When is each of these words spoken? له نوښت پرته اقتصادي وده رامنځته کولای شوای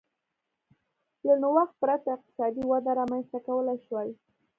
له 1.25 1.33
نوښت 1.43 1.73
پرته 1.81 2.07
اقتصادي 2.15 2.63
وده 2.71 2.91
رامنځته 2.99 3.37
کولای 3.47 3.77
شوای 3.85 4.09